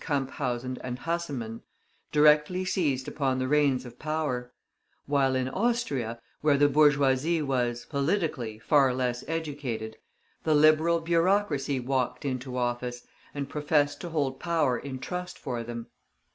Camphausen 0.03 0.79
and 0.83 0.97
Hansemann, 0.97 1.61
directly 2.11 2.65
seized 2.65 3.07
upon 3.07 3.37
the 3.37 3.47
reins 3.47 3.85
of 3.85 3.99
power; 3.99 4.51
while 5.05 5.35
in 5.35 5.47
Austria, 5.47 6.19
where 6.41 6.57
the 6.57 6.67
bourgeoisie 6.67 7.39
was, 7.43 7.85
politically, 7.85 8.57
far 8.57 8.95
less 8.95 9.23
educated, 9.27 9.97
the 10.43 10.55
Liberal 10.55 11.01
bureaucracy 11.01 11.79
walked 11.79 12.25
into 12.25 12.57
office, 12.57 13.05
and 13.35 13.47
professed 13.47 14.01
to 14.01 14.09
hold 14.09 14.39
power 14.39 14.75
in 14.75 14.97
trust 14.97 15.37
for 15.37 15.61
them. 15.61 15.85